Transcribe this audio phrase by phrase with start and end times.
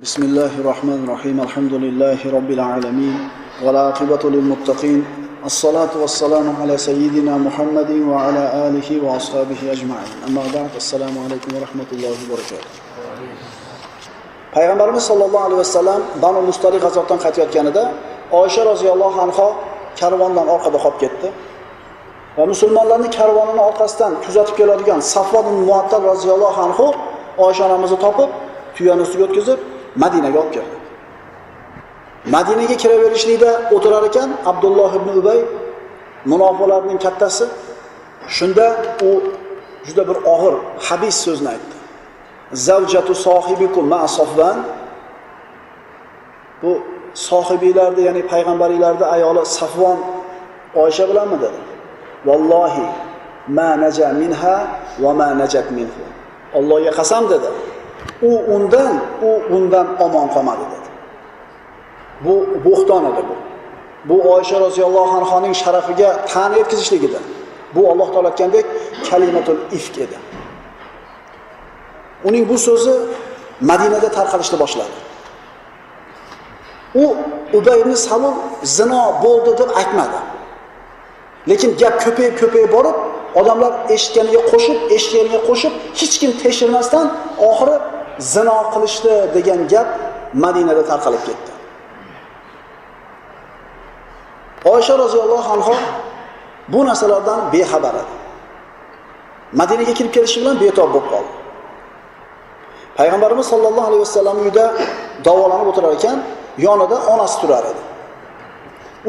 [0.00, 3.16] بسم الله الرحمن الرحيم الحمد لله رب العالمين
[3.64, 5.00] والعاقبة للمتقين
[5.44, 12.14] الصلاة والسلام على سيدنا محمد وعلى آله وأصحابه أجمعين أما بعد السلام عليكم ورحمة الله
[12.22, 12.70] وبركاته
[14.54, 17.82] payg'ambarimiz sollallohu alayhi vasallam banu mustaliq g'azotdan qaytayotganida
[18.40, 19.48] oysha roziyallohu anho
[20.00, 21.28] karvondan orqada qolib ketdi
[22.38, 26.86] va musulmonlarni karvonini orqasidan kuzatib keladigan safvon muattal roziyallohu anhu
[27.46, 28.30] oysha onamizni topib
[28.76, 29.60] tuyani ustiga o'tkazib
[29.96, 30.76] madinaga olib keldi.
[32.34, 35.40] Madinaga kiraverishlikda o'tirar ekan abdulloh ibn ubay
[36.30, 37.44] munofiqlarning kattasi.
[38.36, 38.66] Shunda
[39.08, 39.10] u
[39.86, 40.54] juda bir og'ir
[40.88, 41.76] habis so'zni aytdi.
[42.66, 44.58] Zavjatu sohibikum ma sofvan
[46.62, 46.70] bu
[47.14, 49.98] sohibiylarni ya'ni payg'ambaringlarni ayoli safvon
[50.82, 51.60] oysha bilanmi dedi.
[52.26, 52.86] Vallohi
[53.48, 54.56] ma naja minha
[55.02, 56.02] va ma najat minhu.
[56.58, 57.48] Allohga qasam dedi.
[58.22, 60.88] U undan u undan omon qolmadi dedi.
[62.24, 62.34] Bu
[62.64, 63.36] bo'xton edi bu.
[64.08, 67.20] Bu oysha roziyallohu anhoning sharafiga tan yetkazishlik edi
[67.74, 68.66] bu alloh taolo aytgandek
[69.10, 70.16] kalimatul ifk edi.
[72.24, 72.94] Uning bu so'zi
[73.60, 74.96] madinada tarqalishni boshladi.
[77.02, 77.04] U
[77.58, 80.18] ubay ibn salul zino bo'ldi deb aytmadi.
[81.50, 82.96] Lekin gap ko'payib ko'payib borib
[83.40, 87.06] odamlar eshitganiga qo'shib eshitganiga qo'shib hech kim tekshirmasdan
[87.48, 87.76] oxiri
[88.20, 89.88] zino qilishdi degan gap
[90.44, 91.50] madinada tarqalib ketdi.
[94.64, 95.74] Oysha roziyallohu anhu
[96.68, 98.14] bu narsalardan bexabar edi.
[99.52, 101.32] Madinaga kirib kelishi bilan betob bo'lib qoldi.
[102.98, 104.64] Payg'ambarimiz sollallohu alayhi vasallam uyida
[105.24, 106.18] davolanib o'tirar ekan
[106.66, 107.82] yonida onasi turar edi.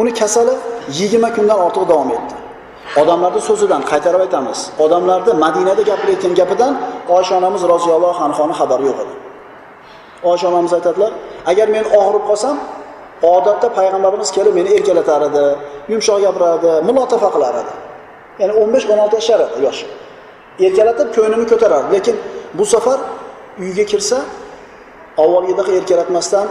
[0.02, 0.56] Uni kasali
[1.00, 2.41] yigirma kundan ortiq davom etdi.
[3.00, 4.60] Odamlarni so'zidan qaytarib aytamiz.
[4.84, 6.74] Odamlarni madinada gapirayotgan gapidan
[7.16, 9.14] oysha onamiz roziyallohu anhuni xabari yo'q edi.
[10.30, 11.12] Oysha onamiz aytadilar
[11.52, 12.56] agar men og'rib qolsam
[13.34, 15.44] odatda payg'ambarimiz kelib meni erkalatar edi
[15.92, 17.74] yumshoq gapirardi mulotafa qilar edi.
[18.42, 19.86] Ya'ni o'n besh o'n olti yashar edi yoshi.
[20.66, 21.88] Erkalatib ko'nglini ko'tarardi.
[21.96, 22.16] Lekin
[22.58, 23.00] bu safar
[23.64, 24.18] uyga kirsa
[25.24, 26.48] avvalgidaqa erkalatmasdan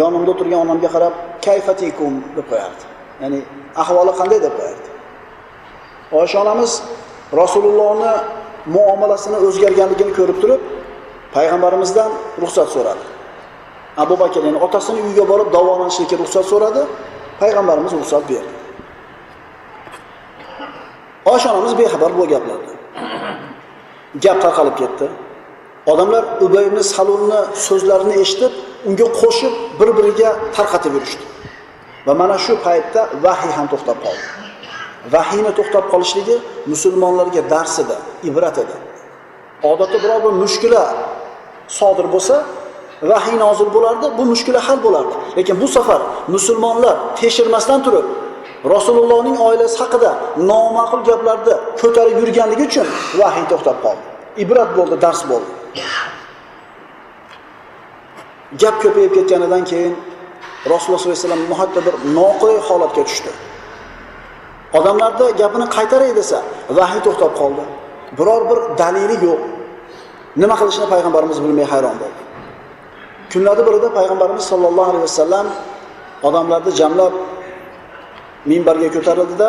[0.00, 1.14] yonimda o'tirgan onamga qarab
[1.46, 2.82] kayfatikum deb qo'yardi.
[3.22, 3.38] Ya'ni
[3.82, 4.91] ahvoli qanday deb qo'yardi.
[6.18, 6.72] Oysha onamiz
[7.40, 8.12] rasulullohni
[8.76, 10.60] muomalasini o'zgarganligini ko'rib turib
[11.34, 12.10] payg'ambarimizdan
[12.42, 13.04] ruxsat so'radi.
[14.02, 16.82] Abu bakr ya'ni otasini uyiga borib davolanishlikka ruxsat so'radi.
[17.40, 18.52] Payg'ambarimiz ruxsat berdi.
[21.32, 22.76] Oysha onamiz bexabar bu gaplardan
[24.24, 25.06] gap tarqalib ketdi.
[25.92, 28.52] Odamlar ubay ibn salulni so'zlarini eshitib
[28.88, 31.24] unga qo'shib bir biriga tarqatib yurishdi.
[32.06, 34.41] Va mana shu paytda vahiy ham to'xtab qoldi.
[35.14, 36.36] Vahima to'xtab qolishligi
[36.72, 37.96] musulmonlarga dars edi
[38.28, 38.74] ibrat edi
[39.62, 40.82] odatda biror bir mushkula
[41.68, 42.36] sodir bo'lsa
[43.02, 45.14] vahiy nozil bo'lardi bu mushkula hal bo'lardi.
[45.36, 48.06] Lekin bu safar musulmonlar tekshirmasdan turib
[48.74, 50.10] rasulullohning oilasi haqida
[50.50, 52.86] noma'qul gaplarni ko'tarib yurganligi uchun
[53.20, 54.02] vahiy to'xtab qoldi.
[54.44, 55.50] Ibrat bo'ldi dars bo'ldi.
[58.62, 59.94] Gap ko'payib ketganidan keyin
[60.72, 63.30] rasululloh sollallohu alayhi vasallam muhatta bir noqulay holatga tushdi.
[64.77, 66.39] odamlarni gapini qaytaray desa
[66.77, 67.63] vahiy to'xtab qoldi
[68.17, 69.41] biror bir dalili yo'q
[70.41, 72.21] nima qilishni payg'ambarimiz bilmay hayron bo'ldi
[73.31, 75.47] kunlarni birida payg'ambarimiz sollallohu alayhi vasallam
[76.27, 77.13] odamlarni jamlab
[78.51, 79.47] minbarga ko'tarildida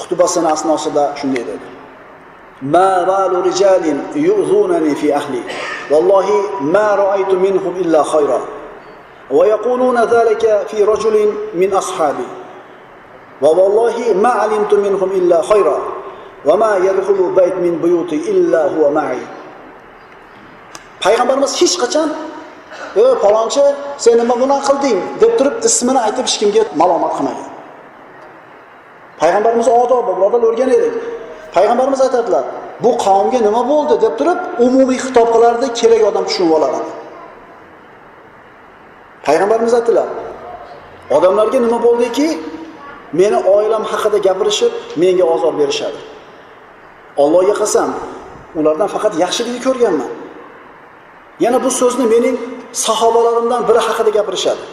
[0.00, 1.68] xutbasini asnosida shunday dedi
[2.74, 3.84] ما بال رجال
[4.16, 5.42] يؤذونني في أهلي
[5.90, 6.26] والله
[6.60, 8.40] ما رأيت منهم إلا خيرا
[9.30, 12.26] ويقولون ذلك في رجل من أصحابي
[13.41, 15.77] va vallohi ma alimtu minhum illa khayra
[16.47, 19.23] va ma yadkhulu bayt min buyuti illa huwa ma'i.
[21.03, 22.09] Payg'ambarimiz hech qachon
[22.95, 23.63] e palonchi
[24.03, 24.99] sen nima gunoh qilding?
[25.21, 27.49] deb turib ismini aytib hech kimga malomat qilmagan.
[29.21, 30.95] Payg'ambarimiz odobi birodarlar o'rganaylik
[31.55, 32.45] payg'ambarimiz aytadilar
[32.83, 33.95] bu qavmga nima bo'ldi?
[34.05, 36.91] deb turib umumiy xitob qilardi kerak odam tushunib olardi.
[39.25, 40.07] Payg'ambarimiz aytdilar
[41.15, 42.27] odamlarga nima bo'ldiki?
[43.13, 44.71] Meni oilam haqida gapirishib
[45.01, 45.99] menga ozor berishadi.
[47.17, 47.89] Allohga qasam
[48.55, 50.11] ulardan faqat yaxshilikni ko'rganman.
[51.39, 52.37] Yana bu so'zni mening
[52.85, 54.63] sahobalarimdan biri haqida gapirishadi.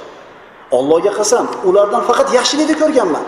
[0.79, 3.25] Allohga qasam ulardan faqat yaxshilikni ko'rganman.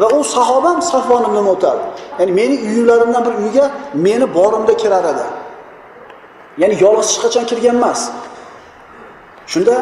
[0.00, 1.78] Va u sahobam safvon ibn mutal
[2.18, 3.64] ya'ni meni uyimlarimdan bir uyga
[3.94, 5.26] meni borimda kirar edi
[6.60, 8.00] ya'ni yolg'iz hech qachon kirgan emas.
[9.52, 9.76] Shunda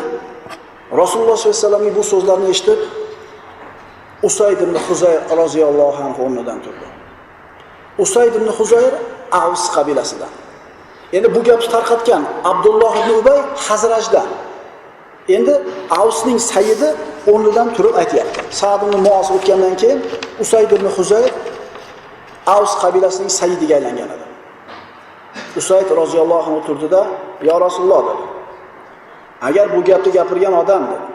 [1.01, 2.79] rasululloh sollallohu alayhi vasallamning bu so'zlarini eshitib
[4.23, 6.87] usayd ibn huzayr roziyallohu anhu o'rnidan turdi
[7.99, 8.93] usayd ibn huzayr
[9.31, 10.33] avs qabilasidan
[11.13, 14.29] endi bu gapni tarqatgan abdulloh ibn ubay hazrajdan
[15.29, 15.55] Endi
[15.91, 16.95] Avsning sayidi
[17.27, 18.41] o'rnidan turib aytyapti.
[18.51, 19.99] Sa'd ibn Muos o'tgandan keyin
[20.41, 21.33] Usayd ibn Huzayr
[22.47, 24.27] Avs qabilasining sayidiga aylangan edi.
[25.57, 27.07] Usayd roziyallohu anhu turdida,
[27.43, 28.25] "Ya Rasululloh" dedi.
[29.43, 31.07] Agar bu gapni gapirgan odam dedi,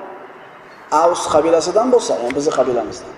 [0.91, 3.13] Avs qabilasidan bo'lsa, ya'ni bizning qabilamizdan,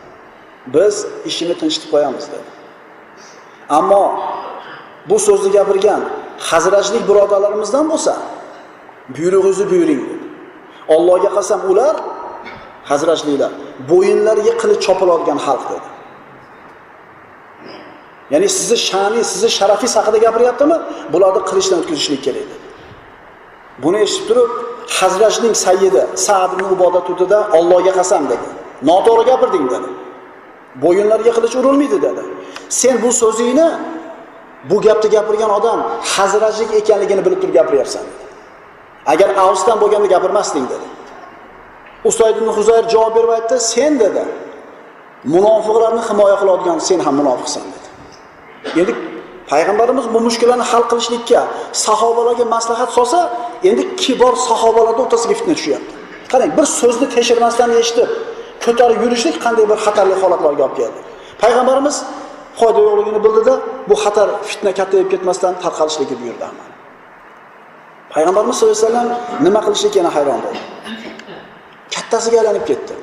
[0.75, 0.95] biz
[1.29, 2.49] ishini tinchitib qo'yamiz dedi.
[3.77, 4.03] Ammo
[5.09, 6.01] bu so'zni gapirgan
[6.49, 8.13] Hazrajlik birodarlarimizdan bo'lsa,
[9.15, 10.25] buyrug'ingizni buyuring dedi.
[10.95, 11.95] Allohga qasam ular
[12.91, 13.51] Hazrajliklar
[13.91, 15.87] bo'yinlariga qilich chopiladigan xalq dedi.
[18.33, 20.77] Ya'ni sizni sha'ni, sizni sharafingiz haqida gapiryaptimi?
[21.13, 22.55] Bularni qilichdan o'tkazishlik kerak dedi.
[23.83, 24.51] Buni eshitib turib,
[24.87, 28.47] Hazrajning sayyidi Sa'd ibn Uboda turdida Allohga qasam dedi.
[28.89, 29.89] Noto'g'ri gapirding dedi.
[30.83, 32.21] Bo'yinlariga qilich urilmaydi dedi.
[32.69, 33.67] Sen bu so'zingni
[34.69, 35.79] bu gapni gapirgan odam
[36.15, 38.23] Hazrajlik ekanligini bilib turib gapiryapsan dedi.
[39.05, 40.87] Agar Avsdan bo'lganda gapirmasding dedi.
[42.03, 44.23] ustoyd ibn Huzayr javob berib aytdi, sen dedi.
[45.33, 47.87] Munofiqlarni himoya qiladigan sen ham munofiqsan dedi.
[48.81, 48.93] Endi
[49.51, 51.41] payg'ambarimiz bu mushkulani hal qilishlikka
[51.85, 53.19] sahobalarga maslahat solsa,
[53.69, 55.93] endi kibor sahobalarni o'rtasiga fitna tushyapti.
[56.31, 58.09] Qarang, bir so'zni tekshirmasdan eshitib,
[58.65, 60.99] ko'tarib yurishlik qanday bir xatarli holatlarga olib keldi.
[61.43, 61.95] Payg'ambarimiz
[62.59, 63.53] foyda yo'qligini bildida,
[63.89, 66.47] bu xatar fitna kattayib ketmasdan tarqalishlikka buyurdi.
[68.13, 69.09] Payg'ambarimiz sallallohu alayhi vasallam
[69.45, 70.61] nima qilishligini hayron bo'ldi.
[71.95, 72.93] Kattasiga aylanib ketdi.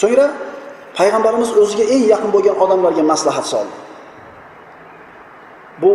[0.00, 0.26] So'ngra
[0.98, 3.74] payg'ambarimiz o'ziga eng yaqin bo'lgan odamlarga maslahat soldi.
[5.82, 5.90] Bu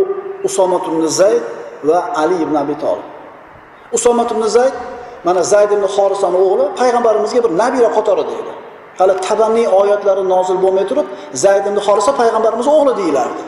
[0.48, 1.44] usomat ibn Zayd
[1.90, 3.08] va Ali ibn Abi Talib.
[3.92, 4.74] usomat ibn Zayd
[5.24, 8.54] mana Zayd ibn Xorisani o'g'li payg'ambarimizga bir nabira qatorida edi.
[9.00, 11.08] Hali tabanniy oyatlari nozil bo'lmay turib,
[11.44, 13.44] Zayd ibn Xorisa payg'ambarimiz o'g'li deyilardi.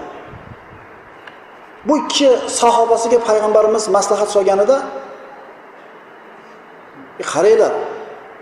[1.88, 4.77] Bu ikki sahobasiga payg'ambarimiz maslahat solganida
[7.21, 7.74] e, qaranglar,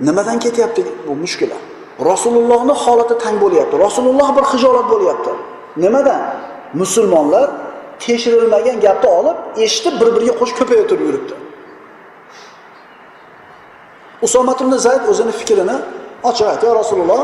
[0.08, 1.58] nimadan ketyapti bu mushkula?
[2.00, 3.76] Rasulullohning holati tang bo'lyapti.
[3.86, 5.32] Rasululloh bir hijolat bo'lyapti.
[5.84, 6.22] Nimadan?
[6.74, 7.52] Musulmonlar
[8.00, 11.34] tekshirilmagan gapni olib, eshitib bir-biriga qo'shib ko'paytirib yuribdi.
[14.22, 15.78] usomat ibn Zayd o'zining fikrini
[16.30, 16.66] ochiq aytdi.
[16.70, 17.22] "Ya Rasululloh,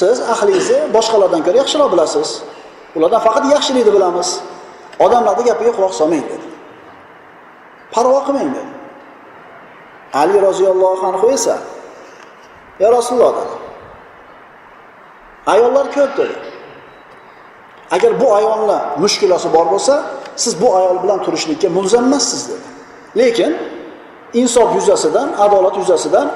[0.00, 2.28] siz ahlingizni boshqalardan ko'ra yaxshiroq bilasiz.
[2.96, 4.28] Ulardan faqat yaxshilikni bilamiz.
[5.04, 6.46] odamlarni gapiga quloq solmang" dedi.
[7.94, 8.72] Parvo qilmang dedi.
[10.20, 11.56] Ali roziyallohu anhu esa
[12.82, 13.67] "Ya Rasululloh" dedi.
[15.52, 16.36] Ayollar ko'p dedi.
[17.96, 19.94] Agar bu ayolni mushkulasi bor bo'lsa,
[20.42, 22.68] siz bu ayol bilan turishlikka mulzam emassiz dedi.
[23.20, 23.52] Lekin
[24.40, 26.26] insof yuzasidan, adolat yuzasidan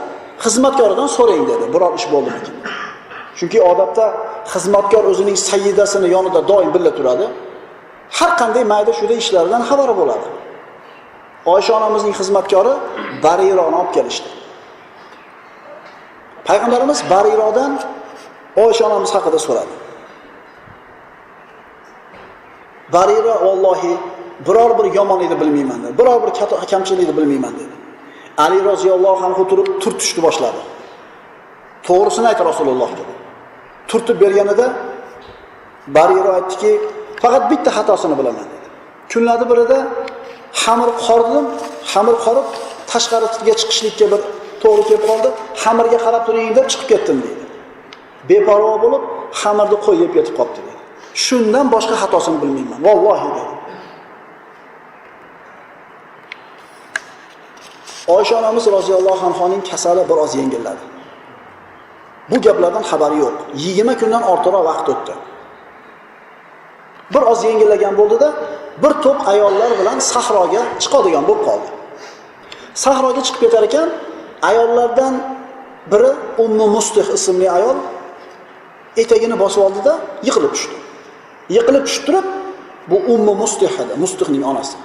[0.45, 1.65] xizmatkoridan so'rang dedi.
[1.75, 2.55] Biror ish bo'ldimikin.
[3.39, 4.05] Chunki odatda
[4.53, 7.27] xizmatkor o'zining sayyidasini yonida doim birga turadi.
[8.19, 10.29] Har qanday mayda shuda ishlardan xabari bo'ladi.
[11.53, 12.75] Oysha onamizning xizmatkori
[13.25, 14.29] Barironi olib kelishdi.
[16.49, 17.73] Payg'ambarimiz Barirodan
[18.57, 19.75] Oysha onamiz haqida so'radi.
[22.93, 23.97] Barira vallohi
[24.47, 25.99] biror bir yomonlikni bilmayman dedi.
[25.99, 26.33] Biror bir
[26.71, 27.75] kamchilikni bilmayman dedi.
[28.39, 30.61] Ali roziyallohu anhu turib turtishni boshladi.
[31.87, 33.13] To'g'risini ayt Rasululloh dedi.
[33.89, 34.67] Turtib berganida
[35.87, 36.73] Barira aytdiki,
[37.23, 38.67] faqat bitta xatosini bilaman dedi.
[39.13, 39.79] Kunlarning birida
[40.63, 41.45] xamir qordim,
[41.93, 42.47] xamir qorib
[42.91, 44.21] tashqariga chiqishlikka bir
[44.63, 45.29] to'g'ri kelib qoldi.
[45.63, 47.43] Xamirga qarab turing deb chiqib ketdim dedi.
[48.29, 49.03] Beparvo bo'lib
[49.41, 50.83] xamirni qo'yib ketib qolibdi dedi.
[51.25, 52.81] Shundan boshqa xatosini bilmayman.
[52.87, 53.53] Vallohi dedi.
[58.17, 60.85] Oysha onamiz roziyallohu anhuning kasali biroz yengilladi.
[62.31, 63.37] Bu gaplardan xabari yo'q.
[63.55, 65.15] 20 kundan ortiqroq vaqt o'tdi.
[67.15, 68.29] Bir oz yengillagan bo'ldida,
[68.83, 71.69] bir to'p ayollar bilan sahroga chiqadigan bo'lib qoldi.
[72.85, 73.89] Sahroga chiqib ketar ekan,
[74.51, 75.15] ayollardan
[75.93, 76.11] biri
[76.45, 77.77] Ummu Mustih ismli ayol
[78.97, 79.93] etagini bosib oldida
[80.27, 80.77] yiqilib tushdi.
[81.57, 82.27] Yiqilib tushib turib,
[82.91, 84.77] bu ummi Mustih edi, Mustihning onasi.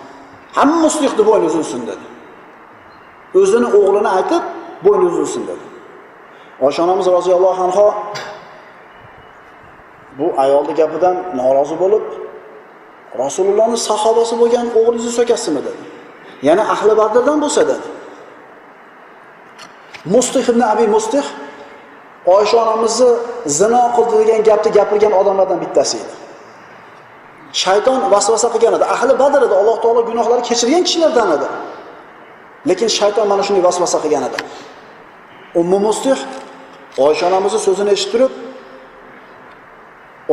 [0.57, 2.05] Hamma Mustihni bo'yni uzilsin dedi.
[3.39, 4.43] O'zini o'g'lini aytib,
[4.85, 5.65] bo'yni uzilsin dedi.
[6.65, 7.87] Oysha onamiz roziyallohu anhu
[10.19, 12.05] bu ayolning gapidan norozi bo'lib,
[13.23, 15.81] Rasulullohning sahobasi bo'lgan o'g'lingizni so'kasizmi dedi.
[16.47, 17.87] Yana ahli Badrdan bo'lsa dedi.
[20.13, 21.25] Mustih ibn Abi Mustih
[22.35, 23.09] Oysha onamizni
[23.59, 26.13] zino qildi degan gapni gapirgan odamlardan bittasi edi.
[27.61, 28.85] Shayton vasvasa qilgan edi.
[28.95, 29.55] Ahli Badr edi.
[29.61, 31.47] Alloh taolo gunohlari kechirgan kishilardan edi.
[32.69, 34.37] Lekin shayton mana shunday vasvasa qilgan edi.
[35.59, 36.19] Ummu Mustih
[37.05, 38.31] Oysha onamizni so'zini eshitib turib,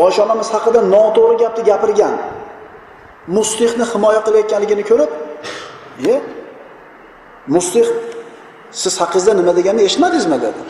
[0.03, 2.15] Oysha onamiz haqida noto'g'ri gapni gapirgan
[3.37, 5.11] Mustihni himoya qilayotganligini ko'rib,
[6.13, 6.15] e
[7.55, 7.87] Mustih
[8.83, 10.61] siz haqingizda nima deganini eshitmadingizmi dedi.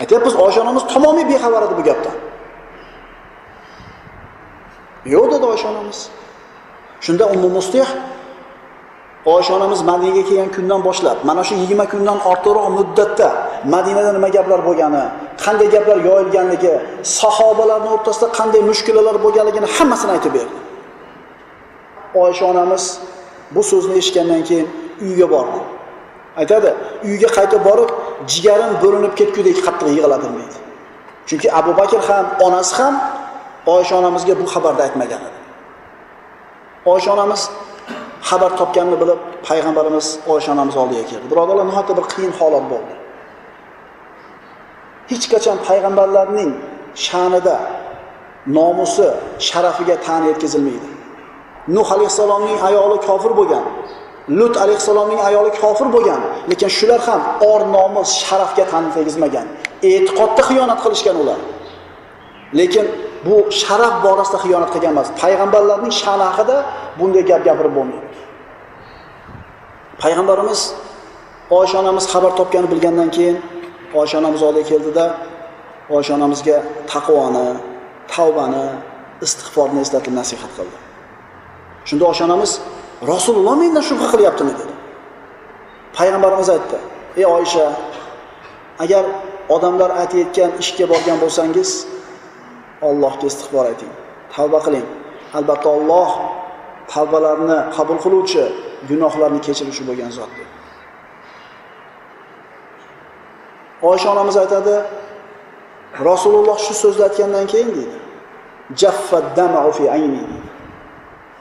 [0.00, 2.16] Aytyapmiz, Oysha onamiz tamomiy bexabar edi bu gapdan.
[5.14, 5.98] Yo'q dedi Oysha onamiz.
[7.00, 7.88] Shunda Ummu Mustih
[9.24, 13.28] Oysha onamiz Madinaga kelgan kundan boshlab, mana shu 20 kundan ortiqroq muddatda
[13.74, 15.04] Madinada nima gaplar bo'lgani,
[15.44, 16.74] qanday gaplar yoyilganligi,
[17.20, 20.56] sahobalarning o'rtasida qanday mushkulalar bo'lganligini hammasini aytib berdi.
[22.22, 22.84] Oysha onamiz
[23.54, 24.68] bu so'zni eshitgandan keyin
[25.06, 25.60] uyga bordi.
[26.40, 26.70] Aytadi,
[27.08, 27.90] uyga qaytib borib,
[28.32, 30.58] jigarim bo'linib ketgudek qattiq yig'ladim deydi.
[31.28, 32.94] Chunki Abu Bakr ham, onasi ham
[33.74, 35.40] Oysha onamizga bu xabarni aytmagan edi.
[36.92, 37.42] Oysha onamiz
[38.28, 41.26] xabar topganini bilib, payg'ambarimiz Oysha onamiz oldiga keldi.
[41.32, 42.94] Birodarlar, nihoyatda bir qiyin holat bo'ldi.
[45.10, 46.50] Hech qachon payg'ambarlarning
[47.06, 47.56] sha'nida
[48.58, 49.08] nomusi,
[49.48, 50.88] sharafiga ta'na yetkazilmaydi.
[51.76, 53.64] Nuh alayhissalomning ayoli kofir bo'lgan.
[54.28, 59.46] Lut alayhissalomning ayoli kofir bo'lgan, lekin shular ham or nomus, sharafga tan tegizmagan.
[59.90, 61.40] E'tiqodda xiyonat qilishgan ular.
[62.58, 62.86] Lekin
[63.26, 65.08] bu sharaf borasida xiyonat qilgan emas.
[65.22, 66.56] Payg'ambarlarning sha'ni haqida
[66.98, 68.08] bunday gap gapirib bo'lmaydi.
[70.02, 70.60] Payg'ambarimiz
[71.58, 73.36] Oysha onamiz xabar topganini bilgandan keyin
[74.00, 75.04] Oysha onamiz oldiga keldida
[75.96, 76.56] Oysha onamizga
[76.92, 77.48] taqvoni,
[78.12, 78.66] tavbani,
[79.26, 80.78] istig'forni eslatib nasihat qildi.
[81.88, 82.52] Shunda Oysha onamiz
[83.12, 84.74] Rasululloh mendan shubha qilyaptimi dedi.
[85.96, 86.78] Payg'ambarimiz aytdi:
[87.20, 87.66] "Ey Oysha,
[88.84, 89.04] agar
[89.54, 91.70] odamlar aytayotgan ishga borgan bo'lsangiz,
[92.88, 93.92] Allohga istig'for ayting,
[94.34, 94.86] tavba qiling.
[95.38, 96.10] Albatta Alloh
[96.92, 98.44] tavbalarni qabul qiluvchi,
[98.90, 100.52] gunohlarni kechiruvchi bo'lgan zot" dedi.
[103.90, 104.74] Oysha onamiz aytadi,
[106.08, 107.98] Rasululloh shu so'zni aytgandan keyin deydi,
[108.80, 110.43] "Jaffad dam'u fi ayni" deydi.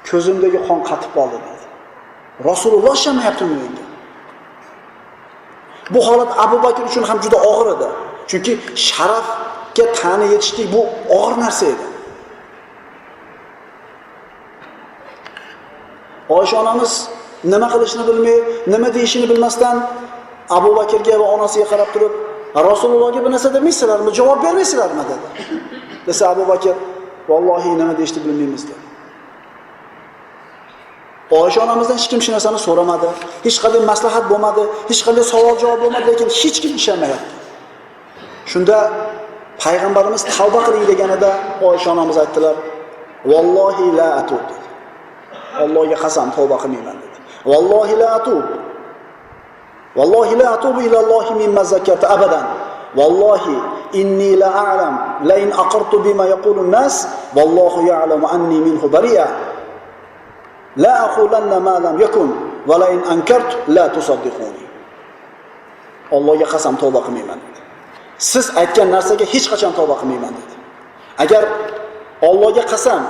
[0.10, 1.66] Ko'zimdagi qon qatib qoldi dedi
[2.50, 3.86] Rasululloh shamayaptimi menga?
[5.94, 7.88] Bu holat Abu Bakr uchun ham juda og'ir edi.
[8.30, 8.54] Chunki
[8.88, 10.82] sharafga ta'ni yetishlik bu
[11.18, 11.86] og'ir narsa edi.
[16.38, 16.94] Oysha onamiz
[17.44, 18.38] nima qilishni bilmay,
[18.74, 19.78] nima deyishini bilmasdan
[20.58, 22.14] Abu Bakrga va onasiga qarab turib,
[22.70, 25.28] Rasulullohga bir narsa demaysizlarmi, javob bermaysizlarmi dedi.
[26.08, 26.76] Desa Abu Bakr,
[27.30, 28.93] "Vallohi nima deyishni bilmaymiz" dedi.
[31.40, 33.10] Oysha onamizdan hech kim shu narsani so'ramadi,
[33.46, 37.34] hech qanday maslahat bo'lmadi, hech qanday savol javob bo'lmadi, lekin hech kim ishonmayapti.
[38.52, 38.78] Shunda
[39.64, 41.30] payg'ambarimiz tavba qiling deganida
[41.68, 42.56] Oysha onamiz aytdilar:
[43.32, 44.46] "Vallohi la atub."
[45.64, 47.18] Allohga qasam tavba qilmayman dedi.
[47.52, 48.46] "Vallohi la atub."
[49.96, 52.46] Vallohi la atubu ila Allohi mimma zakarta abadan.
[52.98, 53.58] Vallohi
[53.94, 54.94] inni la a'lam
[55.30, 59.53] la in aqartu bima yaqulu nas, vallohu ya'lamu anni minhu bari'a.
[60.78, 62.30] La أقولن ma lam yakun
[62.68, 64.64] ولئن أنكرت in تصدقوني la tusaddiquni.
[66.12, 67.62] Allohga qasam tavba qilmayman dedi.
[68.18, 70.56] Siz aytgan narsaga hech qachon tavba qilmayman dedi.
[71.24, 71.44] Agar
[72.22, 73.02] Allohga qasam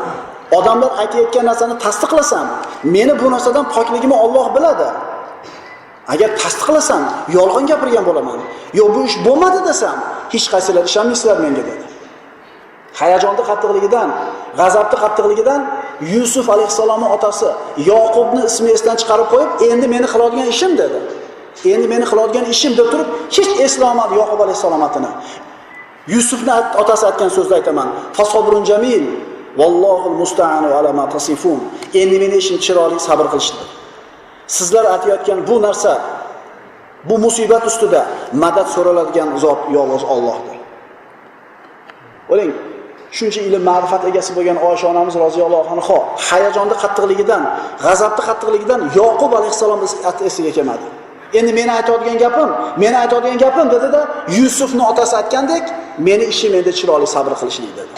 [0.57, 2.45] odamlar aytayotgan narsani tasdiqlasam,
[2.83, 4.87] meni bu narsadan pokligimni Alloh biladi.
[6.13, 7.01] Agar tasdiqlasam,
[7.37, 8.39] yolg'on gapirgan bo'laman.
[8.79, 9.97] Yo'q, bu ish bo'lmadi desam,
[10.33, 11.85] hech qaysilar ishonmaysizlar menga dedi.
[12.99, 14.09] Hayajonning qattiqligidan,
[14.59, 15.61] g'azabning qattiqligidan
[16.13, 17.45] Yusuf alayhissalomni otasi
[17.91, 20.99] Yoqubni ismi esdan chiqarib qo'yib, endi meni qiladigan ishim dedi.
[21.73, 25.11] Endi meni qiladigan ishim deb turib, hech eslamadi Yoqub alayhisalomatini.
[26.13, 27.87] Yusufni otasi aytgan so'zni aytaman.
[28.17, 29.03] Fasobrun jamil
[29.59, 31.59] vallohu musta'anu ala ma tasifun.
[32.01, 33.63] Endi meni ishim chiroyli sabr qilishdi.
[34.47, 35.93] Sizlar aytayotgan bu narsa
[37.09, 38.01] bu musibat ustida
[38.43, 40.57] madad so'raladigan zot yolg'iz Allohdir.
[42.31, 42.51] O'ling,
[43.17, 45.97] shuncha ilm ma'rifat egasi bo'lgan Oysha onamiz roziyallohu anha
[46.29, 47.41] hayajonda qattiqligidan,
[47.85, 49.87] g'azabda qattiqligidan Yoqub alayhisalomni
[50.29, 50.85] esiga kelmadi.
[51.39, 52.49] Endi meni aytadigan gapim,
[52.83, 54.01] meni aytadigan gapim dedida
[54.39, 55.65] yusufni otasi aytgandek,
[56.07, 57.93] meni ishim endi chiroyli sabr qilishlik dedi.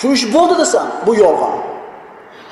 [0.00, 1.54] Shu ish bo'ldi desam, bu yolg'on.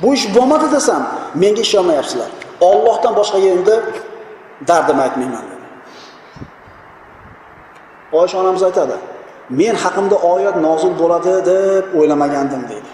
[0.03, 1.03] Bu ish bo'lmadi desam,
[1.43, 2.31] menga ishonmayapsizlar.
[2.69, 3.75] Allohdan boshqaga endi
[4.69, 5.60] dardim aytmayman dedi.
[8.13, 8.97] Oysha onamiz aytadi,
[9.61, 12.91] men haqimda oyat nozil bo'ladi deb o'ylamagandim deydi.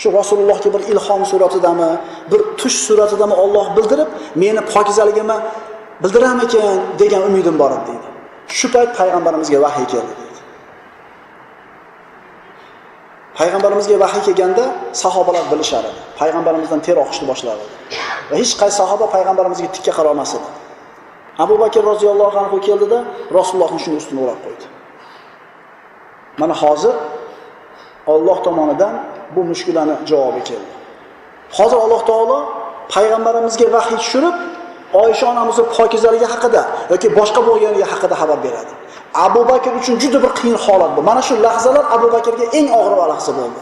[0.00, 1.90] Shu Rasulullohga bir ilhom suratidami,
[2.30, 4.08] bir tush suratidami Alloh bildirib,
[4.42, 5.36] meni pokizaligimni
[6.02, 8.08] bildiramikan degan umidim bor edi deydi.
[8.58, 10.40] Shu payt payg'ambarimizga vahiy keldi deydi.
[13.38, 14.64] Payg'ambarimizga vahiy kelganda
[15.02, 16.00] sahobalar bilishar edi.
[16.20, 17.66] Payg'ambarimizdan ter oqishni boshlar edi.
[18.30, 20.48] Va hech qaysi sahoba payg'ambarimizga tikka qara olmas edi.
[21.42, 22.98] Abu Bakr roziyallohu anhu keldida
[23.38, 24.64] Rasulullohni shuni ustini o'rab qo'ydi.
[26.40, 26.94] Mana hozir
[28.14, 28.94] Alloh tomonidan
[29.34, 30.72] bu mushkulani javobi keldi.
[31.58, 32.38] Hozir Alloh taolo
[32.94, 34.36] payg'ambarimizga vahiy tushirib,
[35.02, 38.72] Oysha onamizning pokizaligi haqida yoki boshqa bo'lganligi haqida xabar beradi.
[39.26, 41.00] Abu Bakr uchun juda bir qiyin holat bu.
[41.08, 43.60] Mana shu lahzalar Abu Bakrga eng og'ir lahza bo'ldi.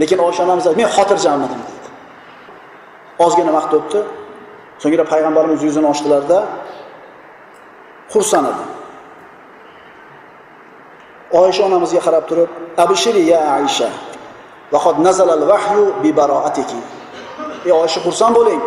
[0.00, 1.88] Lekin Oysha onamiz men xotirjammidim dedi.
[3.24, 4.00] Ozgina vaqt o'tdi.
[4.82, 6.38] So'ngra payg'ambarimiz yuzini ochdilarda
[8.12, 8.64] xursand edi.
[11.40, 12.50] Oysha onamizga qarab turib,
[12.84, 13.88] abishiri ya Aisha,
[14.74, 16.80] vaqod nazala vahyu bi baroatiki."
[17.66, 18.60] Ey Oysha xursand bo'ling,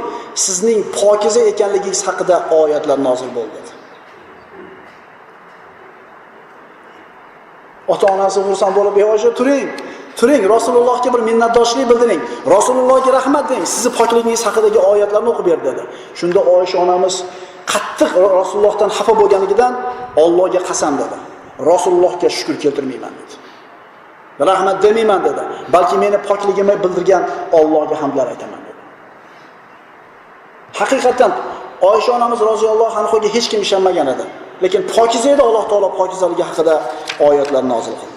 [0.45, 3.59] sizning pokiza ekanligingiz haqida oyatlar nozil bo'ldi.
[7.93, 9.69] Ota-onasi xursand bo'lib, "Ey Oysha, turing,
[10.19, 12.21] turing, Rasulullohga bir minnatdorchilik bildiring.
[12.55, 13.63] Rasulullohga rahmat deng.
[13.73, 15.83] Sizni pokligingiz haqidagi oyatlarni o'qib ber" dedi.
[16.19, 17.15] Shunda Oysha onamiz
[17.71, 19.73] qattiq Rasulullohdan xafa bo'lganligidan
[20.23, 21.17] Allohga qasam dedi.
[21.71, 23.35] Rasulullohga shukr keltirmayman dedi.
[24.49, 25.43] Rahmat demayman dedi.
[25.73, 27.23] Balki meni pokligimni bildirgan
[27.59, 28.81] Allohga hamdlar aytaman dedi.
[30.79, 31.31] Haqiqatan
[31.91, 34.25] Oysha onamiz roziyallohu anhuga hech kim ishonmagan edi.
[34.63, 36.75] Lekin pokiza edi Alloh taolo pokizaligi haqida
[37.27, 38.14] oyatlar nozil qildi.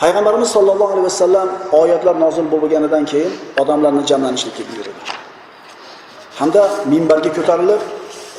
[0.00, 3.32] Payg'ambarimiz sollallohu alayhi vasallam oyatlar nozil bo'lganidan keyin
[3.62, 4.92] odamlarni jamlanishlikka buyurdi.
[6.40, 7.82] Hamda minbarga ko'tarilib,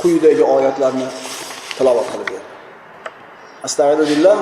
[0.02, 1.08] quyidagi oyatlarni
[1.78, 2.48] tilovat qilib berdi.
[3.68, 4.38] Astagfiru billah.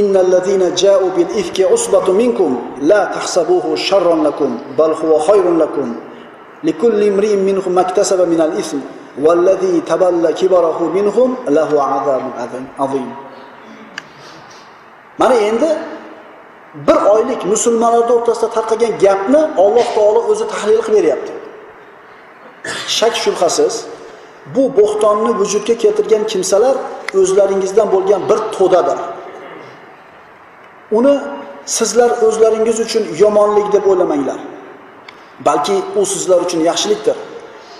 [0.00, 2.50] Innal ladina ja'u bil ifki usbatu minkum
[2.90, 5.88] la tahsabuhu sharran lakum bal huwa khayrun lakum
[6.68, 8.80] likulli imrin minhum maktasaba min al-ithm
[9.18, 12.24] والذي تبلى كبره منهم له عذاب
[12.78, 13.10] عظيم
[15.20, 15.68] Mana endi
[16.75, 21.31] bir oylik musulmonlar o'rtasida tarqagan gapni Alloh taolo o'zi tahlil qilib beryapti.
[22.97, 23.73] Shak shubhasiz
[24.55, 26.75] bu bo'xtonni vujudga keltirgan kimsalar
[27.21, 28.99] o'zlaringizdan bo'lgan bir to'dadir.
[30.97, 31.15] Uni
[31.77, 34.39] sizlar o'zlaringiz uchun yomonlik deb o'ylamanglar.
[35.47, 37.17] Balki u sizlar uchun yaxshilikdir.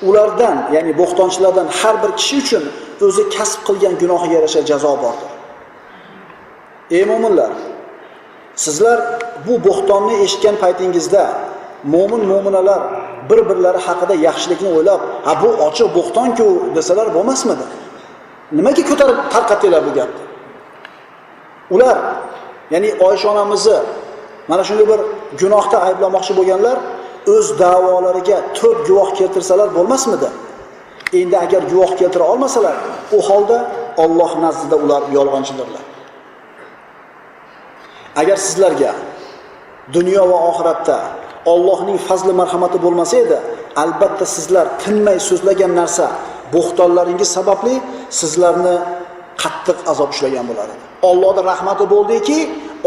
[0.07, 2.63] Ulardan, ya'ni bo'xtonchilardan har bir kishi uchun
[3.07, 5.29] o'zi kasb qilgan gunohiga yarasha jazo bordir.
[6.97, 7.51] Ey mo'minlar
[8.63, 8.99] sizlar
[9.47, 11.23] bu bo'xtonni eshitgan paytingizda
[11.93, 12.81] mo'min mo'minalar
[13.29, 17.65] bir-birlari haqida yaxshilikni o'ylab, "Ha bu ochiq bo'xtonku desalar bo'lmasmidi?
[18.57, 20.23] Nimaga ko'tarib tarqatdinglar bu gapni?
[21.75, 21.97] Ular,
[22.73, 23.77] ya'ni Oysha onamizni
[24.49, 24.99] mana shunday bir
[25.41, 26.77] gunohda ayblamoqchi bo'lganlar
[27.33, 30.29] o'z da'volariga to'rt guvoh keltirsalar bo'lmasmidi?
[31.19, 32.75] Endi agar guvoh keltira olmasalar,
[33.17, 33.57] u holda
[34.03, 35.83] Alloh nazdida ular yolg'onchidirlar.
[38.21, 38.91] Agar sizlarga
[39.93, 40.97] dunyo va oxiratda
[41.53, 43.37] Allohning fazli marhamati bo'lmasa edi,
[43.83, 46.05] albatta sizlar tinmay so'zlagan narsa
[46.55, 47.75] bo'xtonlaringiz sababli
[48.19, 48.75] sizlarni
[49.43, 50.83] qattiq azob ushlagan bo'lar edi.
[51.09, 52.39] Allohning rahmati bo'ldiki,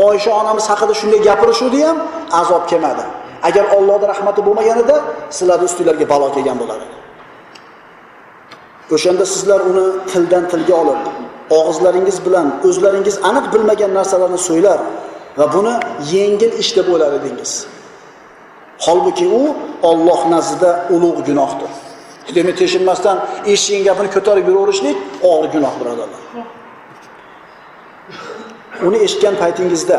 [0.07, 1.99] Oysha onamiz haqida shunday gapirishuvdi ham
[2.41, 3.05] azob kelmadi.
[3.49, 4.97] Agar Allohning rahmati bo'lmaganida
[5.37, 6.97] sizlarni ustinglarga balo kelgan bo'lar edi.
[8.95, 11.03] O'shanda sizlar uni tildan tilga olib,
[11.59, 14.79] og'izlaringiz bilan o'zlaringiz aniq bilmagan narsalarni so'ylar
[15.39, 15.75] va buni
[16.13, 17.53] yengil ish deb o'ylar edingiz.
[18.85, 19.43] Holbuki u
[19.83, 21.71] Alloh nazdida ulug' gunohdir.
[22.35, 23.17] Demak, teshinmasdan
[23.53, 24.97] eshitgan gapini ko'tarib yuraverishlik
[25.31, 26.23] og'ir gunoh birodarlar.
[28.87, 29.99] Uni eshitgan paytingizda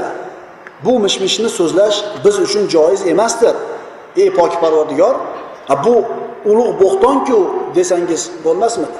[0.86, 3.56] bu mishmishni so'zlash biz uchun joiz emasdir.
[4.22, 5.16] Ey pok Parvardigor,
[5.86, 5.96] bu
[6.52, 7.40] ulug' bo'xtonku
[7.76, 9.00] desangiz bo'lmasmidi?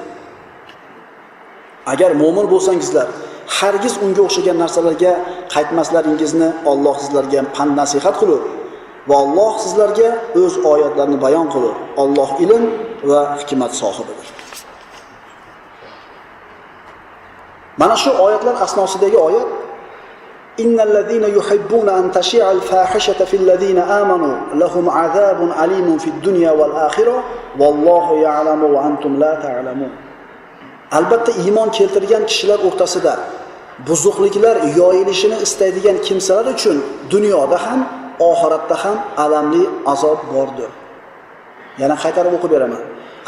[1.92, 3.08] Agar mo'min bo'lsangizlar,
[3.58, 5.12] hargiz unga o'xshagan narsalarga
[5.54, 8.42] qaytmaslaringizni Alloh sizlarga pand nasihat qilur
[9.08, 10.08] va Alloh sizlarga
[10.42, 11.74] o'z oyatlarini bayon qilur.
[12.02, 12.64] Alloh ilm
[13.10, 14.28] va hikmat sohibidir.
[17.80, 19.48] Mana shu oyatlar asnosidagi oyat
[20.58, 24.30] Innal ladina yuhibbuna an tashi'a al-fahishata fil ladina amanu
[24.62, 27.24] lahum azabun alimun fid dunya wal akhirah
[27.60, 29.92] wallohu ya'lamu wa antum la ta'lamun.
[30.98, 33.14] Albatta iymon keltirgan kishilar o'rtasida
[33.88, 36.76] buzuqliklar yoyilishini istaydigan kimsalar uchun
[37.12, 37.80] dunyoda ham,
[38.30, 39.62] oxiratda ham alamli
[39.92, 40.70] azob bordir.
[41.82, 42.82] Yana qaytarib o'qib beraman.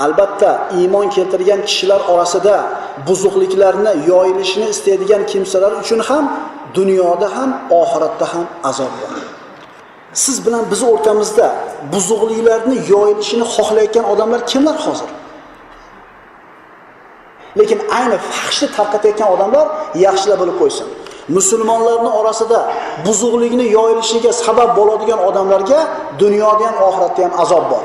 [0.05, 2.57] Albatta iymon keltirgan kishilar orasida
[3.09, 6.25] buzuqliklarni yoyilishini istaydigan kimsalar uchun ham
[6.79, 9.13] dunyoda ham, oxiratda ham azob bor.
[10.23, 11.47] Siz bilan biz o'rtamizda
[11.93, 15.11] buzuqliklarni yoyilishini xohlayotgan odamlar kimlar hozir?
[17.59, 19.67] Lekin ayni fahshni tarqatayotgan odamlar
[20.07, 20.87] yaxshilar bilib qo'ysin.
[21.37, 22.59] Musulmonlarning orasida
[23.07, 25.81] buzuqlikni yoyilishiga sabab bo'ladigan odamlarga
[26.23, 27.85] dunyoda ham oxiratda ham azob bor.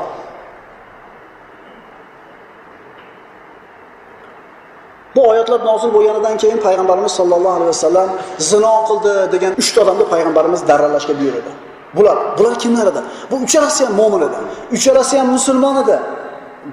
[5.16, 8.10] Bu oyatlar nozil bo'lganidan keyin payg'ambarimiz sollallohu alayhi vasallam
[8.50, 11.52] zino qildi degan 3 ta odamni payg'ambarimiz darralashga buyurdi.
[11.98, 13.02] Bular, bular kimlar edi?
[13.32, 14.38] Bu uchalasi ham mo'min edi.
[14.78, 15.98] Uchalasi ham musulmon edi.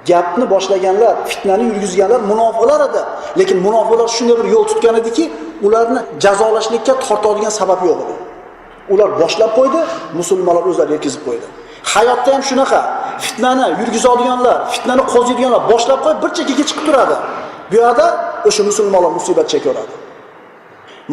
[0.08, 3.00] Gapni boshlaganlar, fitnani yurgizganlar munofiqlar edi.
[3.38, 5.24] Lekin munofiqlar shunday bir yo'l tutgan ediki,
[5.66, 8.14] ularni jazolashlikka tortadigan sabab yo'q edi.
[8.92, 9.80] Ular boshlab qo'ydi,
[10.20, 11.46] musulmonlar o'zlari yetkazib qo'ydi.
[11.92, 12.80] Hayotda ham shunaqa.
[13.24, 17.16] Fitnani yurgizadiganlar, fitnani qo'ziydiganlar boshlab qo'yib bir chekkaga chiqib turadi.
[17.70, 18.06] Bu yoqda
[18.48, 19.94] o'sha musulmonlar musibat chekaveradi.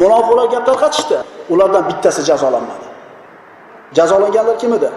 [0.02, 1.18] Munofiqlar gap tarqatishdi.
[1.54, 2.88] Ulardan bittasi jazolanmadi.
[3.98, 4.90] Jazolanganlar kim edi?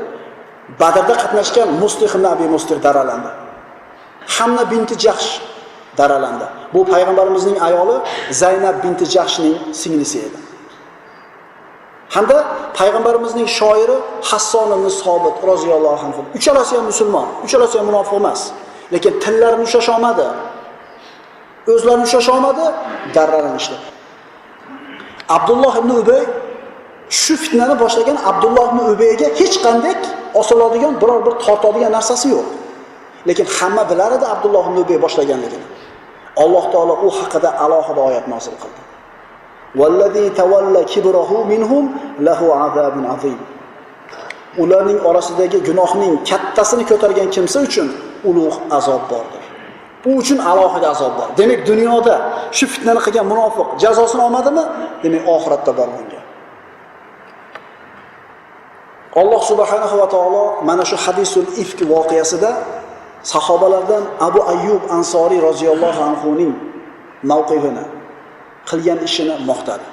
[0.81, 3.44] Badrda qatnashgan Mustih ibn Abi Mustih daralandi.
[4.27, 5.41] Hamna binti Jahsh
[5.99, 6.45] daralandi.
[6.75, 7.97] Bu payg'ambarimizning ayoli
[8.31, 10.39] Zaynab binti Jahshning singlisi edi.
[12.15, 12.45] Hamda
[12.79, 16.23] payg'ambarimizning shoiri Hasson ibn Sobit roziyallohu anhu.
[16.35, 18.41] Uchalasi ham musulmon, uchalasi ham munofiq emas.
[18.93, 20.27] Lekin tillarini ushlash olmadi.
[21.73, 22.65] O'zlarini ushlash olmadi,
[23.15, 23.77] darralanishdi.
[25.29, 26.23] Abdulloh ibn Ubay
[27.21, 29.95] shu fitnani boshlagan Abdulloh ibn Ubayga hech qanday
[30.41, 32.47] osiladigan biror bir tortadigan narsasi yo'q.
[33.29, 35.67] Lekin hamma bilar edi Abdulloh ibn Ubay boshlaganligini.
[36.37, 38.83] Alloh taolo u haqida alohida oyat nozil qildi.
[39.81, 41.85] Vallazi tawalla kibrahu minhum
[42.27, 43.39] lahu azabun azim.
[44.63, 47.89] Ularning orasidagi gunohning kattasini ko'targan kimsa uchun
[48.29, 49.45] ulug' azob bordir.
[50.05, 51.29] Bu uchun alohida azob bor.
[51.39, 52.15] Demak, dunyoda
[52.59, 54.65] shu fitnani qilgan munofiq jazosini olmadimi?
[55.03, 56.21] Demak, oxiratda bor bunga.
[59.21, 62.51] Alloh subhanahu va taolo mana shu hadisul ifk voqeasida
[63.33, 66.53] sahobalardan Abu Ayyub Ansoriy roziyallohu anhu ning
[67.31, 67.85] mavqifini
[68.69, 69.87] qilgan ishini maqtadi.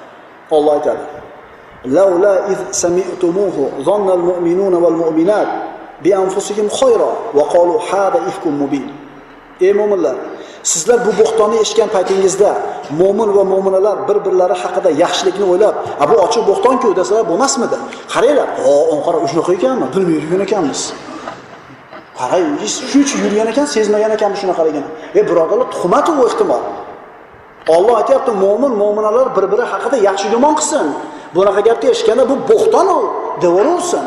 [0.56, 1.04] Alloh aytadi:
[1.96, 5.48] "Laula iz sami'tumuhu dhanna al-mu'minuna wal-mu'minat
[6.04, 8.86] bi anfusihim khayra wa qalu hada ifkum mubin."
[9.66, 10.16] Ey mu'minlar,
[10.70, 12.50] sizlar bu bo'xtonni eshitgan paytingizda
[13.00, 17.76] mo'min va mo'minalar bir-birlari haqida yaxshilikni o'ylab, "A bu ochiq bo'xtonku desalar bo'lmasmidi?
[18.14, 19.86] Qaranglar, "O, qara shunaqa ekanmi?
[19.94, 20.80] Bilmay yurgan ekanmiz."
[22.22, 22.54] Qarang,
[22.92, 26.62] shuncha yurgan ekan, sezmagan ekanmiz shunaqaligini E birodarlar, tuhmat u ehtimol.
[27.76, 30.86] Alloh aytyapti mo'min mo'minalar bir-biri haqida yaxshi gumon qilsin.
[31.36, 32.98] Bunaqa gapni eshitganda bu bo'xton u,
[33.42, 34.04] devoraversin.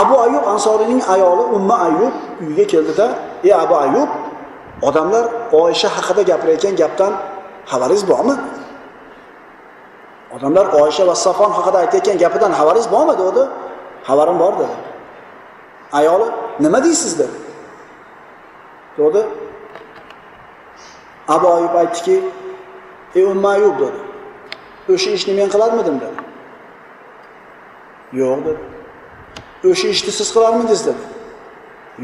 [0.00, 3.06] Abu ayub Ansoriyning ayoli Umma ayub uyga keldida,
[3.44, 4.10] "Ey Abu ayub
[4.88, 5.24] odamlar
[5.60, 7.12] Oysha haqida gapirayotgan gapdan
[7.70, 8.34] xabaringiz bormi?"
[10.34, 13.42] Odamlar Oysha va Safon haqida aytayotgan gapidan xabaringiz bormi dedi.
[14.08, 14.76] "Xabarim bor" dedi.
[15.92, 16.24] Ayoli,
[16.60, 17.36] "Nima deysiz?" dedi.
[18.98, 19.26] Dedi,
[21.28, 22.22] Abu ayub aytdiki,
[23.14, 24.00] "Ey Umma dedi.
[24.92, 26.20] "O'sha ishni men qilarmidim?" dedi.
[28.12, 28.62] "Yo'q" dedi.
[29.70, 31.04] "O'sha ishni siz qilarmidingiz?" dedi.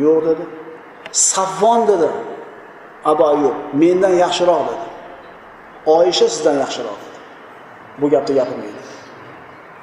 [0.03, 0.45] "Yo'q" dedi.
[1.13, 2.09] "Savvon" dedi.
[3.05, 4.87] Abu ayub mendan yaxshiroq dedi.
[5.87, 7.19] Oyisha sizdan yaxshiroq dedi.
[8.01, 8.81] Bu gapni gapirmaydi.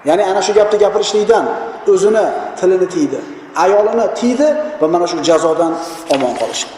[0.05, 1.45] Ya'ni ana shu gapni gapirishlikdan
[1.91, 2.25] o'zini
[2.59, 3.19] tilini tiydi,
[3.63, 4.48] ayolini tiydi
[4.82, 5.74] va mana shu jazodan
[6.15, 6.74] omon qolishdi.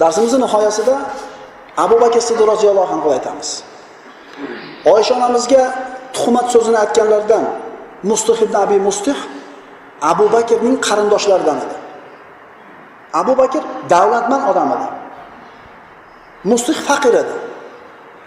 [0.00, 0.94] Darsimizning nihoyasida
[1.84, 3.50] Abu Bakr Siddiq roziyallohu anhu aytamiz.
[4.92, 5.62] Oysha onamizga
[6.16, 7.44] tuhmat so'zini aytganlardan
[8.10, 9.18] Mustih ibn Abi Mustih
[10.10, 11.76] Abu Bakrning qarindoshlaridan edi.
[13.20, 14.88] Abu Bakr davlatman odam edi.
[16.50, 17.34] Mustih faqir edi.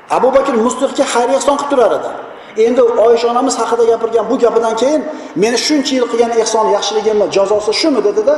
[0.10, 2.10] Abu Bakr Mustihga xayr ehson qilib turar edi.
[2.58, 5.02] Endi Oysha onamiz haqida gapirgan bu gapidan keyin
[5.44, 8.36] meni shuncha yil qilgan ehson yaxshiligimni jazosi shumi dedi-da,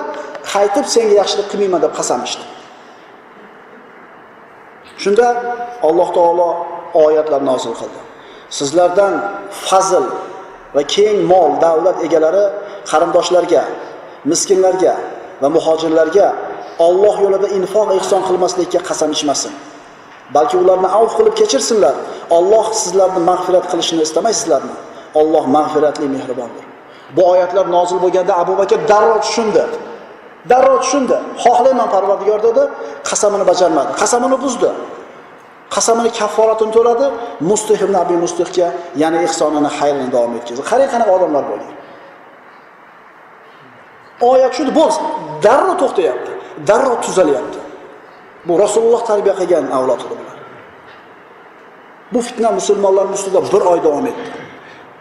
[0.54, 2.46] qaytib senga yaxshilik qilmayman deb qasam ichdi.
[5.04, 5.28] Shunda
[5.88, 6.50] Alloh taolo
[7.06, 8.00] oyatlar nozil qildi.
[8.58, 9.14] Sizlardan
[9.68, 10.06] fazl
[10.76, 12.46] va keng mol, davlat egalari
[12.92, 13.64] qarindoshlarga,
[14.32, 14.94] miskinlarga
[15.42, 16.28] va muhojirlarga
[16.88, 19.54] Alloh yo'lida infoq ehson qilmaslikka qasam ichmasin.
[20.36, 21.96] Balki ularni avf qilib kechirsinlar.
[22.38, 24.76] Alloh sizlarni mag'firat qilishini istamaysizlarmi?
[25.20, 26.66] Alloh mag'firatli, mehribondir.
[27.16, 29.64] Bu oyatlar nozil bo'lganda Abu Bakr darrov tushundi.
[30.52, 31.18] Darrov tushundi.
[31.44, 32.64] Xohlayman Parvardigor dedi,
[33.10, 33.92] qasamini bajarmadi.
[34.02, 34.70] Qasamini buzdi.
[35.76, 37.08] Qasamini kafforatini to'ladi,
[37.50, 38.68] Mustih ibn Abi Mustihga
[39.04, 40.64] yana ihsonini xayrini davom etkazdi.
[40.72, 41.72] Qarang qanaqa odamlar bo'lgan.
[44.32, 45.02] Oyat shu bo'lsa,
[45.46, 46.32] darrov to'xtayapti.
[46.70, 47.60] Darrov tuzalyapti.
[48.48, 50.38] Bu Rasululloh tarbiya qilgan avlod bular.
[52.14, 54.30] Bu fitna musulmonlarni ustida bir oy davom etdi.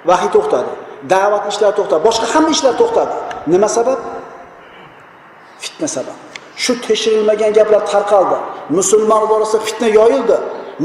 [0.09, 0.71] Vahiy to'xtadi.
[1.13, 2.03] Da'vat ishlari to'xtadi.
[2.09, 3.15] Boshqa hamma ishlar to'xtadi.
[3.53, 4.01] Nima sabab?
[5.65, 6.19] Fitna sabab.
[6.63, 8.37] Shu tekshirilmagan gaplar tarqaldi.
[8.79, 10.37] Musulmonlar orasida fitna yoyildi.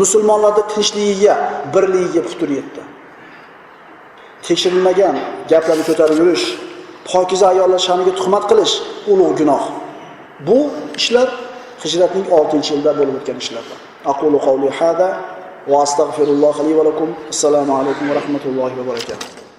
[0.01, 1.35] Musulmonlarda tinchligiga,
[1.73, 2.81] birligiga putur yetdi.
[4.47, 5.15] Tekshirilmagan
[5.51, 6.45] gaplarni ko'tarib yurish,
[7.11, 8.73] pokiza ayollar sha'niga tuhmat qilish
[9.11, 9.63] ulug' gunoh.
[10.47, 10.59] Bu
[10.99, 11.27] ishlar
[11.83, 13.77] hijratning 6-yilda bo'lib o'tgan ishlardir.
[14.13, 15.09] Aqulu qawli hada
[15.71, 17.15] va astagfirulloh li va lakum.
[17.33, 19.50] Assalomu alaykum va rahmatullohi va barakatuh.